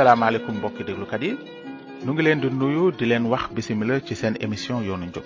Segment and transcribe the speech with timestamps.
[0.00, 1.32] asalaamaaleykum mbokki déglukat yi
[2.04, 5.24] nu ngi leen di nuyu di leen wax bisimila ci seen émission yoonu njub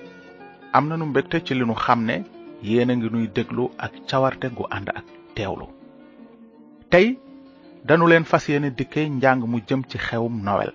[0.77, 2.17] am na nu mbégte ci li nu xam ne
[2.69, 5.05] yéen a ngi nuy déglu ak cawarte gu ànd ak
[5.37, 5.67] teewlu
[6.93, 7.07] tey
[7.89, 10.73] danu leen fas yéene dikke njàng mu jëm ci xewum nowel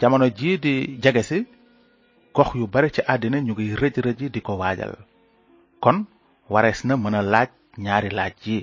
[0.00, 1.38] jamono jii di jege si
[2.36, 4.92] gox yu bare ci àddina ñu ngi rëj rëji di ko waajal
[5.82, 5.98] kon
[6.52, 7.48] warees na mën a laaj
[7.84, 8.58] ñaari laaj yi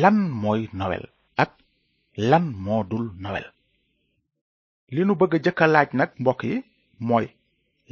[0.00, 1.04] lan mooy nowel
[2.18, 3.46] lan moo dul nowel
[4.94, 6.56] li nu bëgg a jëkk a laaj nag mbokk yi
[7.08, 7.26] mooy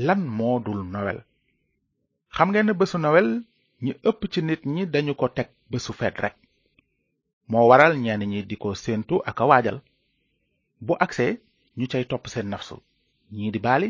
[0.06, 1.18] lan moo dul nowel
[2.36, 3.28] xam ngeen ne bésu nowel
[3.84, 6.34] ñi ëpp ci nit ñi dañu ko teg bésu feet rek
[7.50, 9.78] moo waral ñenn ñi di ko séentu ak a waajal
[10.86, 11.32] bu agsee
[11.78, 12.76] ñu cay topp seen nafsu
[13.36, 13.88] ñii di baali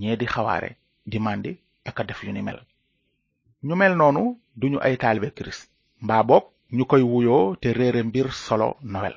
[0.00, 0.70] ñee di xawaare
[1.10, 1.52] di màndi
[1.88, 2.60] ak a def yu ni mel
[3.66, 4.22] ñu mel noonu
[4.60, 5.62] duñu ay taalibe kirist
[6.04, 6.44] mbaa boog
[6.76, 9.16] ñu koy wuyoo te réere mbir solo nowel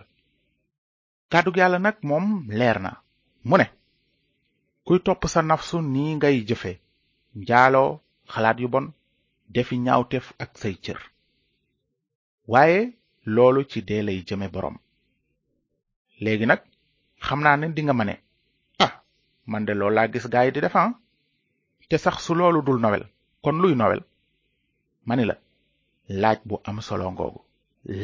[1.31, 2.25] kàddug yàlla nag moom
[2.59, 2.91] leer na
[3.47, 3.67] mu ne
[4.85, 6.71] kuy topp sa nafsu nii ngay jëfe
[7.39, 7.89] njaaloo
[8.33, 8.85] xalaat yu bon
[9.53, 10.99] defi ñaawteef ak say cër
[12.51, 12.79] waaye
[13.35, 14.77] loolu ci dee jëme boroom
[16.23, 16.61] léegi nag
[17.25, 18.15] xam naa ne dinga ma ne
[18.85, 18.93] ah
[19.49, 20.87] man de loolu laa gis gaa yi di def ah.
[21.89, 23.05] te sax su loolu dul nowel
[23.43, 24.01] kon luy nowel
[25.07, 25.35] ma ni la
[26.21, 27.41] laaj bu am solo ngoogu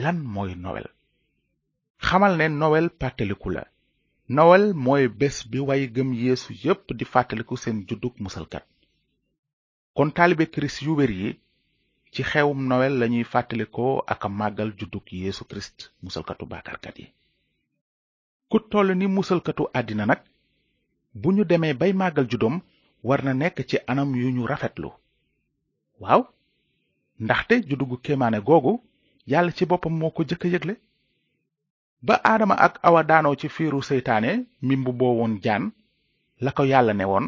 [0.02, 0.88] lan mooy nowel
[2.10, 3.64] xamal ne nowel pàttaliku la
[4.38, 8.66] nowel mooy bés bi way gëm yéesu yépp di fàttaliku seen juddug musalkat
[9.96, 11.30] kon taalibe kirist yu wér yi
[12.14, 17.06] ci xewum nowel lañuy fàttalikoo ak a màggal juddug yeesu kirist musalkatu bàkkaarkat yi
[18.52, 20.22] ku toll ni musalkatu àddina nag
[21.22, 22.56] bu ñu demee bay màggal juddoom
[23.08, 24.90] war na nekk ci anam yu ñu rafetlu
[26.04, 26.22] waaw
[27.26, 28.74] ndaxte juddugu kéemaane googu
[29.32, 30.76] yàlla ci boppam moo ko jëkk a yëgle
[32.02, 35.72] ba aadama ak awa ci fiiru seytaane mi mbubboo woon jaan
[36.44, 37.28] la ko yàlla ne woon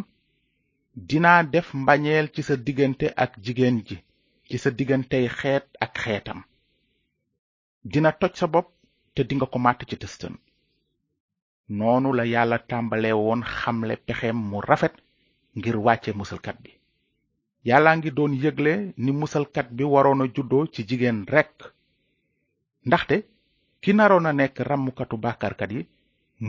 [0.95, 4.03] dinaa def mbañeel ci sa diggante ak jigéen ji
[4.49, 6.39] ci sa diggantey xeet ak xeetam
[7.91, 8.67] dina toj sa bopp
[9.15, 10.33] te dinga ko màtt ci tëstën
[11.77, 14.95] noonu la yàlla tàmbale woon xamle pexeem mu rafet
[15.57, 16.71] ngir wàcce musalkat bi
[17.67, 18.73] yàlla ngi doon yëgle
[19.03, 21.57] ni musalkat bi waroon a juddoo ci jigéen rekk
[22.87, 23.15] ndaxte
[23.81, 25.81] ki naroon a nekk ràmmkatu bàkkaarkat yi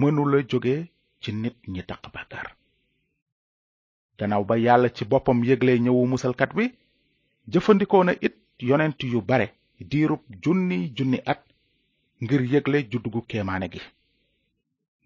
[0.01, 0.75] mënula jóge
[1.23, 2.47] ci nit ñi taq bàkkaar
[4.19, 6.65] gannaaw ba yàlla ci boppam yëgle ñëwu musalkat bi
[7.53, 8.35] jëfandikoo na it
[8.69, 9.47] yonent yu bare
[9.91, 11.41] diirub junni junni at
[12.23, 13.81] ngir yëgle juddugu kemaane gi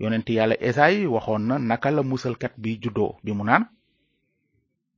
[0.03, 3.65] yonent yàlla esaay waxoon na naka la musalkat bi juddoo bi mu naan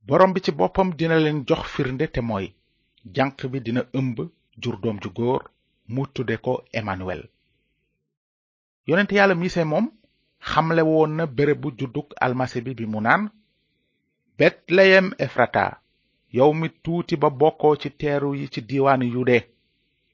[0.07, 2.47] borom bi ci boppam dina leen jox firnde te mooy
[3.15, 4.17] janq bi dina ëmb
[4.61, 5.41] jur doom ju góor
[5.91, 7.23] mu tudde ko Emmanuel
[8.89, 9.85] yonent yàlla mise moom
[10.49, 13.23] xamle woon na bérébu juddug almasi bi bi mu naan
[14.37, 15.65] betleyem efrata
[16.35, 19.37] yow mi tuuti ba bokkoo ci teeru yi ci diiwaanu yude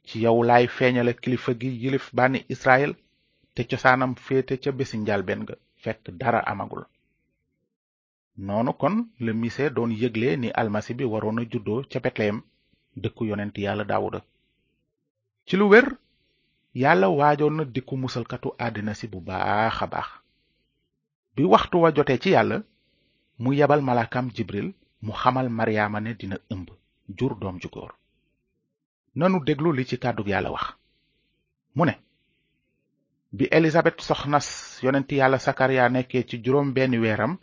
[0.08, 2.92] ci yow laay feeñale kilifa gi yilif bànni israel
[3.54, 6.84] te cosaanam féete ca bési njalbeen ga fekk dara amagul
[8.46, 12.38] noonu kon la mise doon yëgle ni almasi bi waroon a juddoo ca betleyem
[13.02, 14.22] dëkku yonent yàlla daawuda
[15.48, 15.88] ci lu wér
[16.82, 20.10] yàlla waajoon na dikku musalkatu àddina si bu baax a baax
[21.36, 22.58] bi waxtu wa jotee ci yàlla
[23.42, 24.68] mu yebal malakam jibril
[25.06, 26.68] mu xamal maryaama ne dina ëmb
[27.18, 27.92] jur doom ju góor
[29.20, 30.68] nanu déglu li ci kàddug yàlla wax
[31.76, 31.94] mu ne
[33.38, 34.48] bi elisabet soxnas
[34.84, 37.34] yonent yàlla sakariya nekkee ci juróom benn weeram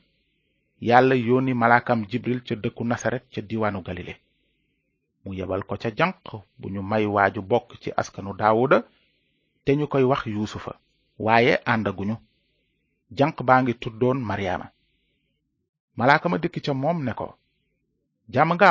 [0.89, 4.15] yàlla yónni malaakam jibril ca dëkku nasaret ca diwaanu galile
[5.29, 6.25] mu yebal ko ca janq
[6.59, 8.79] bu ñu may waaju bokk ci askanu daawuda
[9.65, 10.73] te ñu koy wax yuusufa
[11.27, 12.17] waaye àndaguñu
[13.19, 14.67] janq baa ngi tuddoon maryaama
[15.99, 17.27] malaaka ma dikk ca moom ne ko
[18.35, 18.69] jàmm nga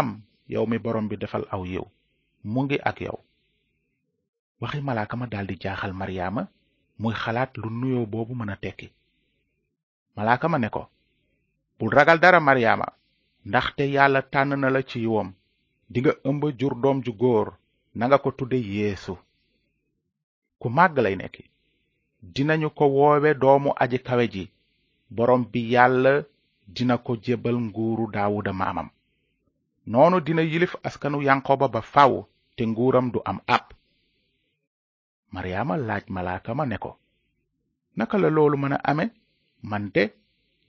[0.53, 1.85] yow mi boroom bi defal aw yiw
[2.51, 3.17] mu ngi ak yow
[4.61, 6.43] waxi malaaka ma daldi jaaxal maryaama
[7.01, 8.87] muy xalaat lu nuyoo boobu mën a tekki
[10.15, 10.81] malaaka ne ko
[11.77, 12.87] bul ragal dara maryaama
[13.49, 15.29] ndaxte yàlla tànn na la ci woom
[15.89, 17.47] dinga ëmb jur doom ju góor
[17.99, 19.13] nanga ko tudde yéesu
[20.59, 21.35] ku màgg lay nekk
[22.33, 24.43] dinañu ko woowe doomu aji kawe ji
[25.15, 26.13] boroom bi yàlla
[26.75, 28.89] dina ko jébbal nguuru daawuda maamam
[29.91, 32.13] noonu dina yilif askanu yankoba ba faw
[32.55, 33.65] te nguuram du am ab
[35.33, 36.91] maryaama laaj malaaka ma ne ko
[37.97, 39.05] naka la loolu mën a ame
[39.69, 40.03] man de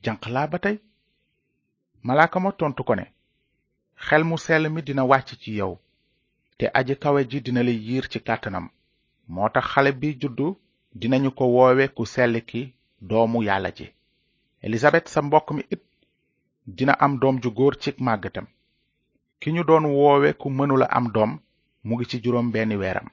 [0.05, 0.76] janq laa ba tey
[2.06, 3.05] malaakama tontu ko ne
[3.99, 5.75] xel mu sell mi dina wàcc ci yow
[6.59, 8.67] te aji kawe ji dina la yiir ci kàttanam
[9.33, 10.47] moo tax xale bi juddu
[11.00, 12.62] dinañu ko woowe ku sell ki
[13.09, 13.87] doomu yàlla ji
[14.67, 15.83] elisabet sa mbokk mi it
[16.77, 18.47] dina am doom ju góor ci màggatam
[19.41, 21.33] ki ñu doon woowe ku mënula am doom
[21.87, 23.09] mu ngi ci juróom benn weeram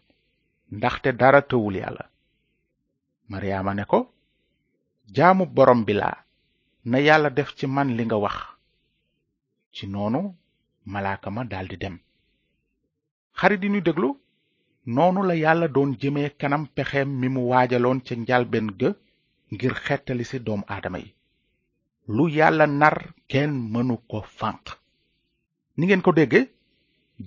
[0.78, 2.06] ndaxte dara tëwul yàlla
[3.30, 4.00] maryaama ne ko
[5.16, 6.18] jaamu borom bi laa
[6.90, 8.38] na yàlla def ci man li nga wax
[9.76, 10.22] ci noonu
[10.94, 11.94] malaaka daldi dem
[13.42, 14.10] xarit yi ñu déglu
[14.96, 18.90] noonu la yàlla doon jëme kanam pexeem mi mu waajaloon ca njalben ga
[19.54, 21.10] ngir xettali ci doom aadama yi
[22.16, 22.96] lu yàlla nar
[23.32, 24.66] kenn mënu ko fànq
[25.78, 26.40] ni ngeen ko dégge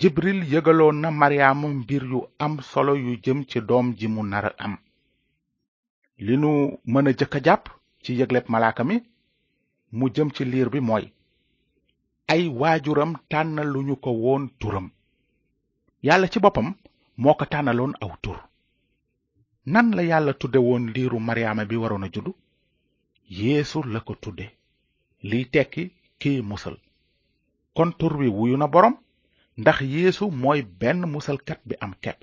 [0.01, 4.47] jibril yëgaloon na maryaama mbir yu am solo yu jëm ci doom ji mu nar
[4.65, 4.75] am
[6.25, 6.51] li nu
[6.93, 7.65] mën a jëkk a jàpp
[8.03, 8.97] ci yëgleb malaaka mi
[9.97, 11.07] mu jëm ci liir bi mooy
[12.33, 14.87] ay waajuram tànnaluñu ko woon turam
[16.07, 16.69] yàlla ci boppam
[17.23, 18.39] moo ko tànnaloon aw tur
[19.73, 22.33] nan la yàlla tudde woon liiru maryaama bi waroon a juddu
[23.39, 24.47] yéesu la ko tudde
[25.31, 25.85] liy tekki
[26.21, 26.77] kiy musal
[27.77, 28.95] kon tur wi wuyu na borom
[29.61, 32.21] ndax yéesu mooy benn musalkat bi am kepp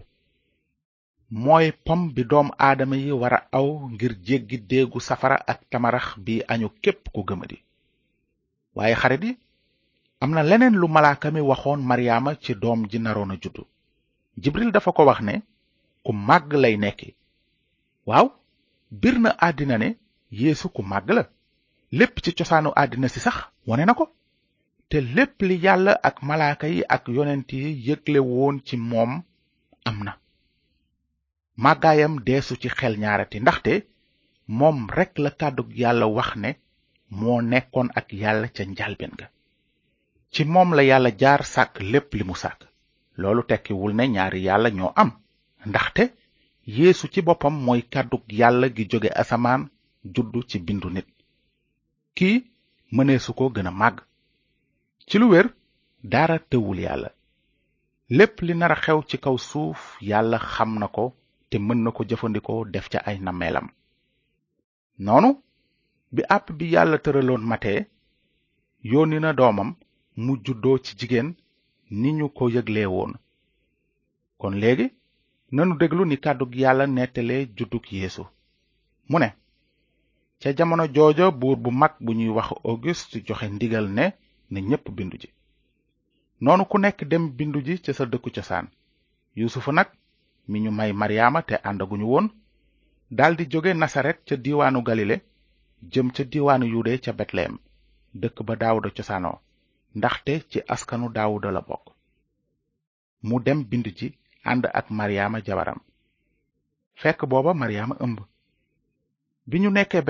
[1.45, 6.33] mooy pom bi doom aadama yi wara aw ngir jéggi déegu safara ak tamarax bi
[6.53, 7.57] añu képp ku gëmadi
[8.77, 9.33] waaye xarit yi
[10.23, 13.63] am na leneen lu malaaka mi waxoon maryaama ci doom ji naroon a juddu
[14.41, 15.35] jibril dafa ko wax ne
[16.05, 17.09] ku màgg lay nekki
[18.09, 18.27] waaw
[19.01, 19.89] bir na àddina ne
[20.39, 21.23] yeesu ku màgg la
[21.97, 24.05] lépp ci cosaanu àddina si sax wone na ko
[24.89, 28.19] te lépp li yàlla ak malaaka yi ak yonent yi yëgle
[28.67, 29.11] ci moom
[29.89, 30.13] am na
[31.63, 33.73] màggaayam deesu ci xel ñaarati ndaxte
[34.57, 36.49] moom rekk la kàddug yàlla wax ne
[37.19, 39.27] moo nekkoon ak yàlla ca njalbeen ga
[40.35, 42.61] ci moom la yàlla jaar sàkk lépp li mu sàkk
[43.19, 45.09] loolu tekkiwul ne ñaari yàlla ñoo am
[45.69, 46.03] ndaxte
[46.75, 49.61] yéesu ci boppam mooy kàddug yàlla gi jóge asamaan
[50.13, 51.07] juddu ci bindu nit
[52.17, 52.37] kii
[52.95, 53.97] mëneesu ko gën a màgg
[55.07, 55.47] ci lu wér
[56.11, 57.09] dara tëwul yàlla
[58.17, 61.05] lépp li nar a xew ci kaw suuf yàlla xam na ko
[61.49, 63.67] te mën na ko jëfandikoo def ca ay nameelam
[65.05, 65.29] noonu
[66.13, 67.79] bi àpp bi yàlla tëraloon matee
[68.91, 69.71] yónni doomam
[70.23, 71.29] mu juddoo ci jigéen
[71.99, 73.11] ni ñu ko yëgle woon
[74.39, 74.87] kon léegi
[75.55, 78.23] nanu déglu ni kàddug yàlla nettalee juddug yéesu
[79.09, 79.29] mu ne
[80.41, 84.03] ca jamono jooja buur bu mag bu ñuy wax auguste joxe ndigal ne
[84.51, 85.29] na ñépp bindu ji
[86.43, 88.65] noonu ku nekk dem bindu ji ca sa dëkku cosaan
[89.37, 89.89] yuusufa nag
[90.49, 92.27] mi ñu may maryaama te àndaguñu woon
[93.17, 95.15] daldi jóge nasaret ca diiwaanu galile
[95.91, 97.55] jëm ca diiwaanu yude ca betlehem
[98.21, 99.37] dëkk ba daawuda cosaanoo
[99.99, 101.85] ndaxte ci askanu daawuda la bokk
[103.27, 104.07] mu dem bind ci
[104.51, 105.79] ànd ak mariama jabaram
[107.01, 108.17] fekk booba mariama ëmb
[109.49, 110.03] bi ñu nekkee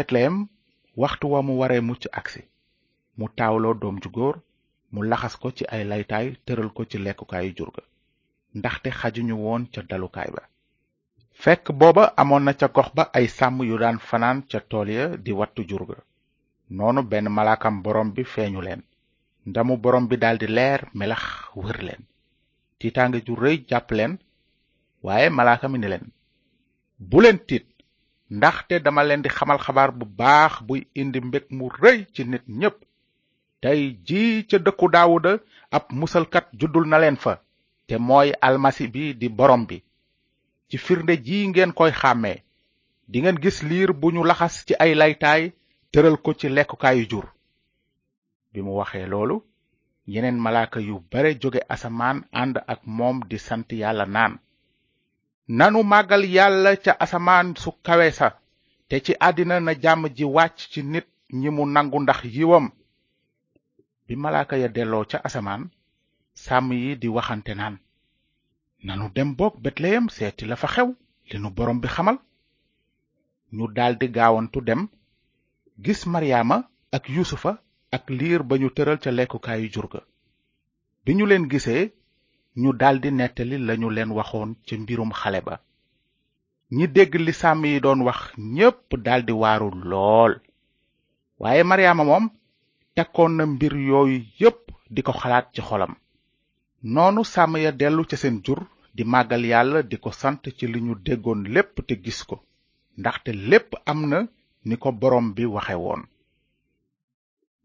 [1.02, 2.42] waxtu wa mu waree mucc aksi
[3.18, 4.36] mu taawloo doom ju góor
[4.94, 7.82] mu laxas ko ci ay laytaay tëral ko ci lekkukaayu jurga
[8.58, 10.44] ndaxte xajuñu woon ca dalukaay ba
[11.44, 15.04] fekk booba amoon na ca gox ba ay sàmm yu daan fanaan ca tool ya
[15.26, 15.98] di wattu jurga
[16.78, 18.84] noonu benn malaakam borom bi feeñu leen
[19.50, 21.24] ndamu borom bi daldi leer melax
[21.60, 22.04] wër leen
[22.80, 24.14] tiitaange ju rëy jàpp leen
[25.06, 26.06] waaye malaaka mi ne leen
[27.10, 27.66] bu leen tiit
[28.38, 32.46] ndaxte dama leen di xamal xabaar bu baax buy indi mbég mu rëy ci nit
[32.60, 32.78] ñépp
[33.62, 35.32] tey jii ca dëkku daawuda
[35.76, 37.34] ab musalkat juddul na leen fa
[37.88, 39.78] te mooy almasi bi di borom bi
[40.70, 42.38] ci firnde ji ngeen koy xàmmee
[43.12, 45.44] dingeen gis liir bu ñu laxas ci ay laytaay
[45.92, 47.28] tëral ko ci lekkukaayu jur
[48.56, 49.38] bi mu waxee loolu
[50.14, 54.34] yeneen malaaka yu bare jóge asamaan ànd ak moom di sant yàlla naan
[55.58, 58.28] nanu màggal yàlla ca asamaan su kawe sa
[58.88, 61.08] te ci àddina na jàmm ji wàcc ci nit
[61.40, 62.66] ñi mu nangu ndax yiwam
[64.08, 65.64] bi malaaka ya delloo ca asamaan
[66.44, 67.76] sàmm yi di waxante naan
[68.88, 70.90] nanu dem boog betleyem seeti la fa xew
[71.32, 72.18] li borom bi xamal
[73.56, 74.82] ñu daldi gaawantu dem
[75.84, 76.58] gis maryaama
[76.96, 77.52] ak yusufa
[77.96, 80.02] ak liir ba ñu tëral ca lekkukaayu jur ga
[81.04, 81.84] bi ñu leen gisee
[82.62, 85.56] ñu daldi nettali lañu leen waxoon ca mbirum xale ba
[86.78, 88.20] ñi dégg li sàmm yi doon wax
[88.56, 90.34] ñépp daldi waaru lool
[91.42, 92.26] waaye maryaama moom
[92.96, 94.62] tekkoon na mbir yooyu yépp
[94.94, 95.94] di ko xalaat ci xolam
[96.94, 98.60] noonu sàmm ya dellu ca seen jur
[98.96, 102.36] di màggal yàlla di ko sant ci li ñu déggoon lépp te gis ko
[103.00, 104.20] ndaxte lépp am na
[104.68, 106.04] ni ko borom bi waxe woon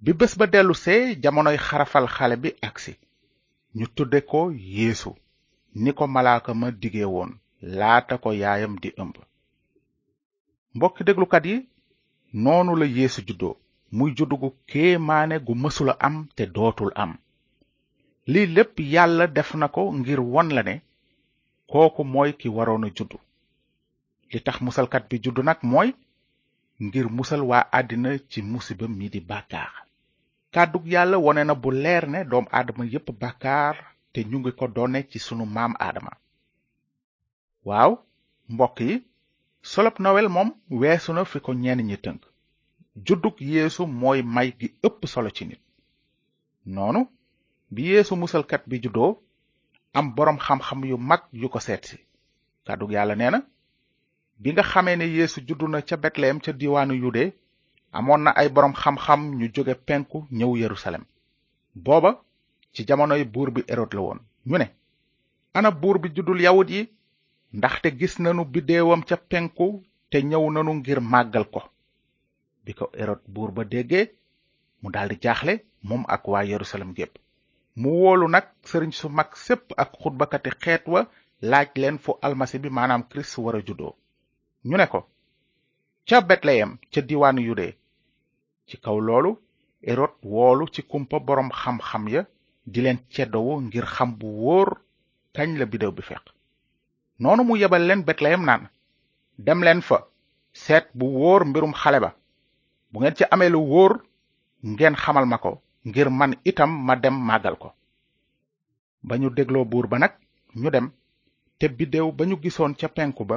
[0.04, 2.92] bi bés ba dellusee jamonoy xarafal xale bi agsi
[3.78, 4.40] ñu tudde ko
[4.76, 5.10] yéesu
[5.82, 7.30] ni ko malaaka ma dige woon
[7.76, 9.16] laata ko yaayam di ëmb
[10.74, 11.56] mbokki déglukat yi
[12.44, 13.54] noonu la yeesu juddoo
[13.96, 17.12] muy juddu gu kéemaane gu mësula am te dootul am
[18.32, 20.74] lii lépp yàlla def na ko ngir won la ne
[21.72, 23.18] kooku mooy ki waroon a juddu
[24.30, 25.88] li tax musalkat bi juddu nag mooy
[26.84, 29.72] ngir musal waa àddina ci musiba yi di bàkkaar
[30.54, 33.74] kàddug yàlla wone na bu leer ne doom aadama yépp bàkkaar
[34.12, 36.12] te ñu ngi ko doone ci sunu maam aadama
[37.68, 37.92] waaw
[38.52, 38.94] mbokk yi
[39.72, 40.48] solop nowel moom
[40.80, 42.20] weesu na fi ko ñenn ñi tënk
[43.06, 45.62] juddug yeesu mooy may gi ëpp solo ci nit
[46.74, 47.00] noonu
[47.74, 49.10] bi yeesu musalkat bi juddoo
[49.98, 51.96] am boroom xam-xam yu mag yu ko seetsi
[52.66, 53.40] kàddug yàlla nee na
[54.42, 57.24] bi nga xamee ne yéesu juddu na ca betlehem ca diwaanu yude
[57.92, 61.04] amoon na ay boroom xam-xam ñu jóge penku ñëw yerusalem
[61.84, 62.10] booba
[62.74, 64.18] ci jamonoy buur bi erod la woon
[64.48, 64.66] ñu ne
[65.58, 66.80] ana buur bi juddul yawut yi
[67.58, 69.66] ndaxte gis nanu biddeewam ca penku
[70.10, 71.60] te ñëw nanu ngir màggal ko
[72.64, 74.04] bi ko erod buur ba déggee
[74.82, 75.52] mu daldi jaaxle
[75.88, 77.14] moom ak waa yerusalem gépp
[77.80, 81.00] mu woolu nag sëriñ su mag sépp ak xutbakati xeet wa
[81.50, 83.92] laaj leen fu almasi bi maanaam kirist wara juddoo
[84.68, 85.00] ñu ne ko
[86.08, 87.79] ca betleyem ca diwaanu yude
[88.70, 89.30] ci kaw loolu
[89.92, 92.22] erod woolu ci kumpa boroom xam-xam ya
[92.72, 94.68] di leen ceddowu ngir xam bu wóor
[95.36, 96.24] kañ la biddew bi feq
[97.22, 98.62] noonu mu yebal leen betleyem naan
[99.46, 99.96] dem leen fa
[100.62, 102.10] seet bu wóor mbirum xale ba
[102.90, 103.92] bu ngeen ci ameelu wóor
[104.74, 105.50] ngeen xamal ma ko
[105.88, 107.68] ngir man itam ma dem màggal ko
[109.08, 110.12] ba ñu dégloo buur ba nag
[110.62, 110.86] ñu dem
[111.58, 113.36] te biddew ba ñu gisoon ca penku ba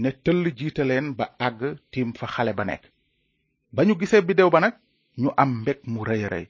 [0.00, 1.60] ne tëll jiitaleen ba àgg
[1.90, 2.84] tiim fa xale ba nekk
[3.72, 4.74] ba ñu gisee biddéew ba nag
[5.22, 6.46] ñu am mbég mu rëy rëy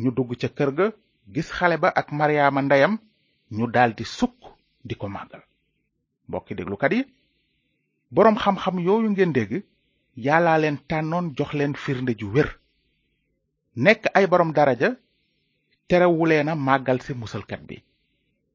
[0.00, 0.86] ñu dugg ca kër ga
[1.34, 2.94] gis xale ba ak maryaama ndeyam
[3.56, 4.38] ñu daldi sukk
[4.88, 5.42] di ko màggal
[6.28, 7.02] mbokki déglukat yi
[8.14, 9.52] boroom xam-xam yooyu ngeen dégg
[10.26, 12.48] yàllaa leen tànnoon jox leen firnde ju wér
[13.84, 14.88] nekk ay boroom daraja
[15.88, 17.76] terewuleena màggal si musalkat bi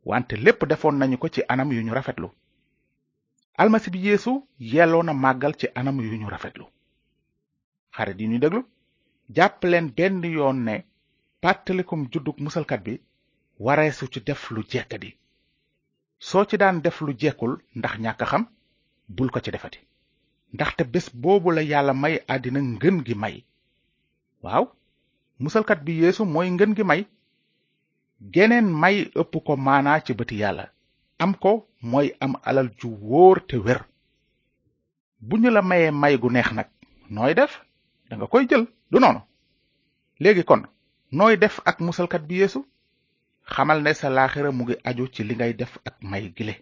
[0.09, 2.27] wante lépp defoon nañu ko ci anam yu ñu rafetlu
[3.61, 4.31] almasi bi yeesu
[4.71, 6.65] yelloo na màggal ci anam yu ñu rafetlu
[7.95, 8.61] xarit yi ñuy déglu
[9.35, 10.75] jàppaleen benn yoon ne
[11.41, 12.93] pàttalikum juddug musalkat bi
[13.65, 14.61] wareesu ci def lu
[15.01, 15.09] di
[16.27, 18.43] soo ci daan def lu jekkul ndax ñàkk xam
[19.15, 19.79] bul ko ci defati
[20.53, 23.35] ndaxte bés boobu la yàlla may àddina ngën gi may
[24.43, 24.65] waaw
[25.43, 27.01] musalkat bi yéesu mooy ngën gi may
[28.33, 30.65] geneen may ëpp ko maanaa ci bëti yàlla
[31.23, 31.51] am ko
[31.91, 33.81] mooy am alal ju wóor te wér
[35.27, 36.67] bu ñu la mayee may gu neex nag
[37.09, 37.64] nooy def
[38.09, 39.19] da koy jël du noonu
[40.23, 40.61] léegi kon
[41.17, 42.59] nooy def ak musalkat bi yéesu
[43.53, 46.55] xamal ne sa laaxira mu ngi aju ci li ngay def ak may gile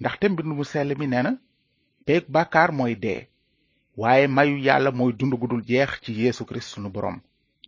[0.00, 1.32] ndaxte mbind mu sell mi nee na
[2.06, 3.20] peeg bàkkaar mooy dee
[4.00, 7.16] waaye mayu yàlla mooy dund gu dul jeex ci yéesu kirist sunu borom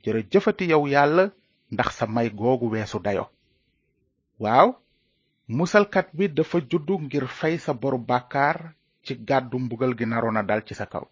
[0.02, 1.25] jërë jëfati yow yàlla
[1.73, 3.25] ndax sa may googu weesu dayo
[4.42, 4.68] waaw
[5.59, 8.56] musalkat bi dafa juddu ngir fay sa boru bàkkaar
[9.04, 11.04] ci gàddu mbugal gi naroon a dal ci sa kaw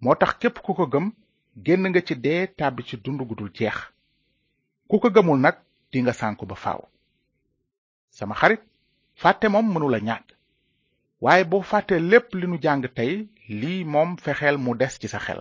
[0.00, 1.06] moo tax képp ku ko gëm
[1.64, 3.76] génn nga ci dee tàbbi ci dund gudul jeex
[4.88, 5.56] ku ko gëmul nag
[5.90, 6.82] di nga sànku ba faaw
[8.16, 8.62] sama xarit
[9.20, 10.26] fàtte moom mënula ñàkk
[11.22, 13.12] waaye boo fàttee lépp li nu jàng tey
[13.60, 15.40] lii moom fexeel mu des ci sa xel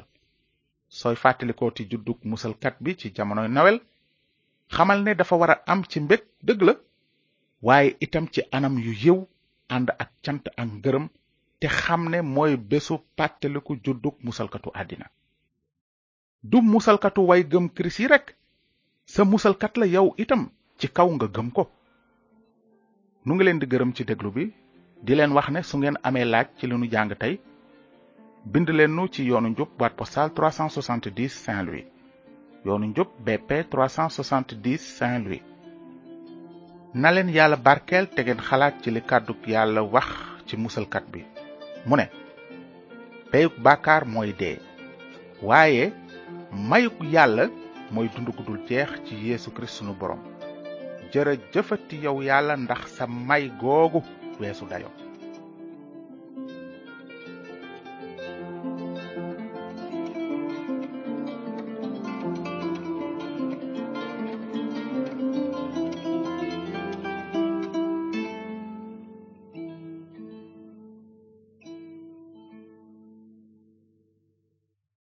[0.99, 3.77] sooy fàttalikooti juddug musalkat bi ci jamonoy nawel
[4.75, 6.73] xamal ne dafa war a am ci mbég dëgg la
[7.65, 9.19] waaye itam ci anam yu yiw
[9.75, 11.05] ànd ak cant ak ngërëm
[11.59, 15.05] te xam ne mooy bésu pàttaliku juddug musalkatu àddina
[16.51, 18.27] du musalkatu way gëm kirist yi rekk
[19.13, 20.41] sa musalkat la yow itam
[20.79, 21.63] ci kaw nga gëm ko
[23.25, 24.45] nu ngi leen di gërëm ci déglu bi
[25.05, 27.39] di leen wax ne su ngeen amee laaj ci li nu jàng tey
[28.51, 31.85] bind leen nu ci yoonu njub boîte postale 370 Saint-Louis
[32.65, 35.41] yoonu njub BP 370 Saint-Louis
[37.01, 40.07] na leen yàlla barkeel te ngeen xalaat ci li kàddug yàlla wax
[40.47, 41.21] ci musalkat bi
[41.87, 42.05] mu ne
[43.31, 44.57] peyug bàkkaar mooy dee
[45.47, 45.83] waaye
[46.69, 47.43] mayug yàlla
[47.93, 50.21] mooy dund gu dul jeex ci yeesu kirist sunu borom
[51.53, 53.99] jëfati yow yàlla ndax sa may googu
[54.39, 55.06] weesu dayo